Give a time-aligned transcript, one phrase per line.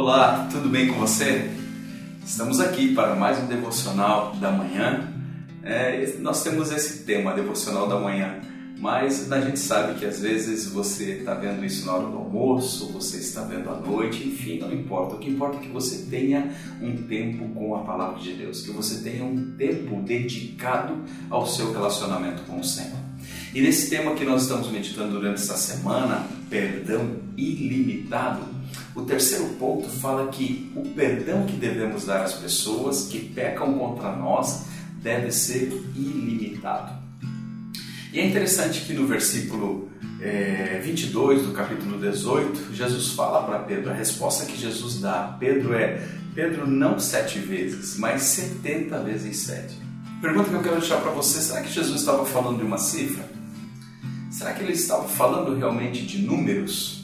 [0.00, 1.50] Olá, tudo bem com você?
[2.24, 5.12] Estamos aqui para mais um devocional da manhã.
[5.62, 8.40] É, nós temos esse tema, devocional da manhã,
[8.78, 12.90] mas a gente sabe que às vezes você está vendo isso na hora do almoço,
[12.94, 15.16] você está vendo à noite, enfim, não importa.
[15.16, 18.70] O que importa é que você tenha um tempo com a palavra de Deus, que
[18.70, 20.94] você tenha um tempo dedicado
[21.28, 22.99] ao seu relacionamento com o Senhor.
[23.52, 28.42] E nesse tema que nós estamos meditando durante essa semana, perdão ilimitado,
[28.94, 34.14] o terceiro ponto fala que o perdão que devemos dar às pessoas que pecam contra
[34.14, 34.66] nós
[35.02, 36.92] deve ser ilimitado.
[38.12, 39.88] E é interessante que no versículo
[40.20, 45.28] é, 22 do capítulo 18, Jesus fala para Pedro, a resposta que Jesus dá a
[45.32, 49.76] Pedro é: Pedro, não sete vezes, mas setenta vezes sete.
[50.20, 53.39] Pergunta que eu quero deixar para você: será que Jesus estava falando de uma cifra?
[54.40, 57.02] Será que ele estava falando realmente de números?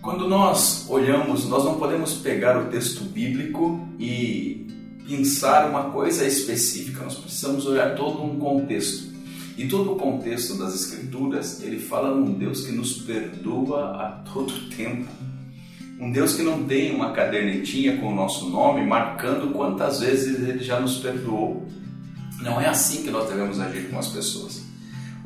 [0.00, 4.64] Quando nós olhamos, nós não podemos pegar o texto bíblico e
[5.08, 9.12] pensar uma coisa específica, nós precisamos olhar todo um contexto.
[9.56, 14.52] E todo o contexto das Escrituras, ele fala num Deus que nos perdoa a todo
[14.70, 15.10] tempo.
[15.98, 20.62] Um Deus que não tem uma cadernetinha com o nosso nome marcando quantas vezes ele
[20.62, 21.66] já nos perdoou.
[22.40, 24.67] Não é assim que nós devemos agir com as pessoas.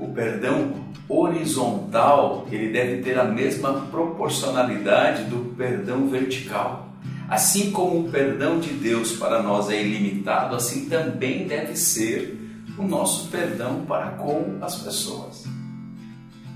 [0.03, 6.89] O perdão horizontal, ele deve ter a mesma proporcionalidade do perdão vertical.
[7.29, 12.37] Assim como o perdão de Deus para nós é ilimitado, assim também deve ser
[12.77, 15.45] o nosso perdão para com as pessoas.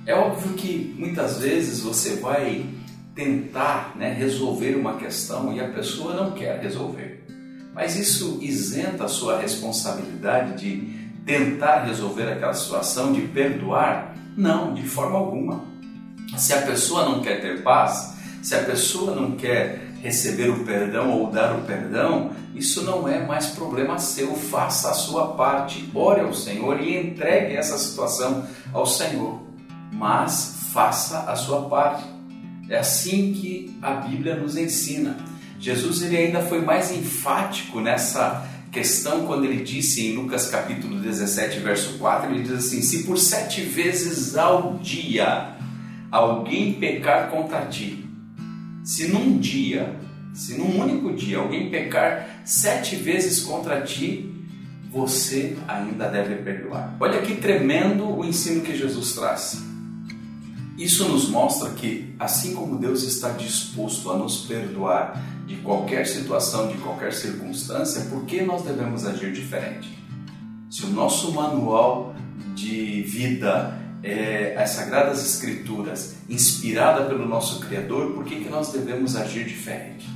[0.04, 2.66] É óbvio que muitas vezes você vai
[3.14, 7.24] tentar né, resolver uma questão e a pessoa não quer resolver.
[7.72, 14.14] Mas isso isenta a sua responsabilidade de tentar resolver aquela situação, de perdoar?
[14.36, 15.64] Não, de forma alguma.
[16.38, 21.10] Se a pessoa não quer ter paz, se a pessoa não quer receber o perdão
[21.10, 24.34] ou dar o perdão, isso não é mais problema seu.
[24.34, 29.40] Faça a sua parte, ore ao Senhor e entregue essa situação ao Senhor.
[29.92, 32.04] Mas faça a sua parte.
[32.68, 35.16] É assim que a Bíblia nos ensina.
[35.58, 38.46] Jesus ele ainda foi mais enfático nessa
[38.76, 43.16] questão quando ele disse em Lucas capítulo 17, verso 4, ele diz assim: Se por
[43.16, 45.56] sete vezes ao dia
[46.10, 48.04] alguém pecar contra ti,
[48.84, 49.98] se num dia,
[50.34, 54.30] se num único dia alguém pecar sete vezes contra ti,
[54.92, 56.94] você ainda deve perdoar.
[57.00, 59.58] Olha que tremendo o ensino que Jesus traz.
[60.76, 66.68] Isso nos mostra que, assim como Deus está disposto a nos perdoar de qualquer situação,
[66.68, 69.96] de qualquer circunstância, por que nós devemos agir diferente?
[70.68, 72.14] Se o nosso manual
[72.54, 79.14] de vida é as Sagradas Escrituras, inspirada pelo nosso Criador, por que, que nós devemos
[79.14, 80.06] agir diferente?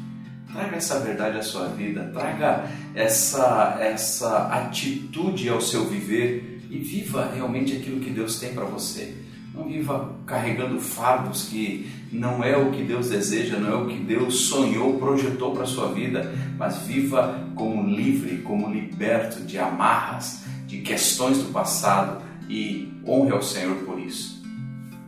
[0.53, 7.31] Traga essa verdade à sua vida, traga essa, essa atitude ao seu viver e viva
[7.33, 9.15] realmente aquilo que Deus tem para você.
[9.55, 13.99] Não viva carregando fardos que não é o que Deus deseja, não é o que
[13.99, 20.45] Deus sonhou, projetou para a sua vida, mas viva como livre, como liberto de amarras,
[20.67, 24.41] de questões do passado e honre ao Senhor por isso.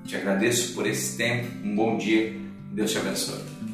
[0.05, 2.37] Te agradeço por esse tempo, um bom dia,
[2.73, 3.72] Deus te abençoe.